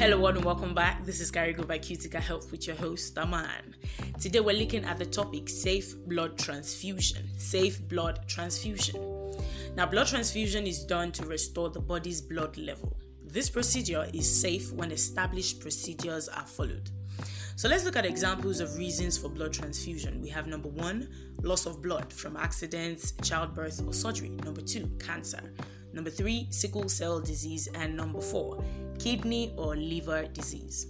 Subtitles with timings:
[0.00, 1.04] Hello, and welcome back.
[1.04, 3.76] This is Carigo by Cutica Health with your host, Aman.
[4.18, 7.28] Today, we're looking at the topic safe blood transfusion.
[7.36, 8.98] Safe blood transfusion.
[9.76, 12.96] Now, blood transfusion is done to restore the body's blood level.
[13.26, 16.88] This procedure is safe when established procedures are followed.
[17.56, 20.22] So let's look at examples of reasons for blood transfusion.
[20.22, 21.10] We have number one,
[21.42, 24.30] loss of blood from accidents, childbirth, or surgery.
[24.30, 25.52] Number two, cancer.
[25.92, 27.68] Number three, sickle cell disease.
[27.74, 28.64] And number four,
[29.00, 30.86] kidney or liver disease.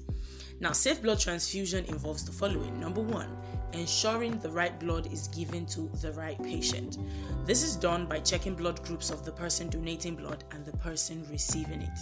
[0.61, 2.79] Now, safe blood transfusion involves the following.
[2.79, 3.35] Number one,
[3.73, 6.99] ensuring the right blood is given to the right patient.
[7.47, 11.27] This is done by checking blood groups of the person donating blood and the person
[11.31, 11.99] receiving it.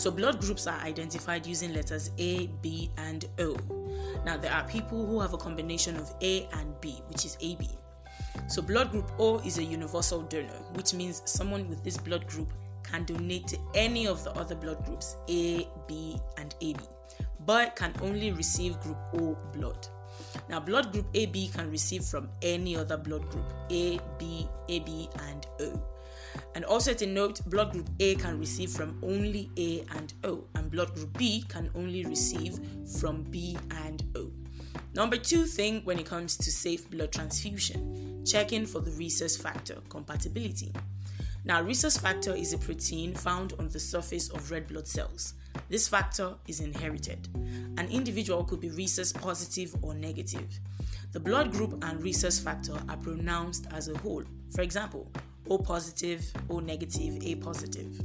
[0.00, 3.56] So, blood groups are identified using letters A, B, and O.
[4.24, 7.68] Now, there are people who have a combination of A and B, which is AB.
[8.48, 12.52] So, blood group O is a universal donor, which means someone with this blood group
[12.90, 16.80] can donate to any of the other blood groups A, B, and AB,
[17.44, 19.86] but can only receive group O blood.
[20.48, 25.46] Now, blood group AB can receive from any other blood group A, B, AB, and
[25.60, 25.82] O.
[26.54, 30.70] And also to note, blood group A can receive from only A and O, and
[30.70, 32.58] blood group B can only receive
[32.98, 34.30] from B and O.
[34.94, 39.76] Number two thing when it comes to safe blood transfusion, checking for the rhesus factor
[39.88, 40.72] compatibility.
[41.46, 45.34] Now, rhesus factor is a protein found on the surface of red blood cells.
[45.68, 47.28] This factor is inherited.
[47.78, 50.48] An individual could be rhesus positive or negative.
[51.12, 54.24] The blood group and rhesus factor are pronounced as a whole.
[54.56, 55.08] For example,
[55.48, 58.02] O positive, O negative, A positive.